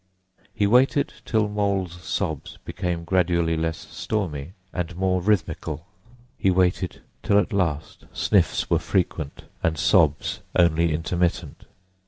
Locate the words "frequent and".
8.79-9.77